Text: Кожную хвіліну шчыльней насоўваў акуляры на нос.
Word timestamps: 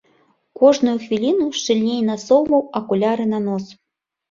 Кожную 0.61 0.95
хвіліну 1.03 1.45
шчыльней 1.59 2.01
насоўваў 2.09 2.67
акуляры 2.83 3.31
на 3.37 3.45
нос. 3.49 3.71